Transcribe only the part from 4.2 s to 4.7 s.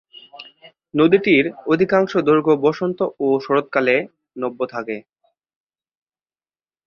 নাব্য